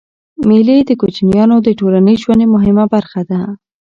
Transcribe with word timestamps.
مېلې 0.47 0.77
د 0.85 0.91
کوچنيانو 1.01 1.55
د 1.61 1.67
ټولنیز 1.79 2.17
ژوند 2.23 2.41
مهمه 2.55 2.85
برخه 2.93 3.21
ده. 3.29 3.41